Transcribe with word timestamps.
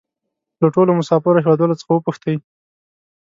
له 0.61 0.67
ټولو 0.75 0.91
مسافرو 0.99 1.43
هېوادوالو 1.43 1.79
څخه 1.81 1.91
وپوښتئ. 1.93 2.35